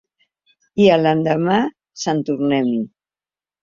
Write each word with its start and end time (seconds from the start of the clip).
I 0.85 0.87
a 0.95 0.95
l’endemà, 1.03 1.61
sant 2.07 2.27
tornem-hi. 2.33 2.85